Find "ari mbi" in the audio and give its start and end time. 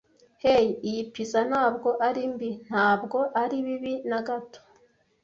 2.07-2.49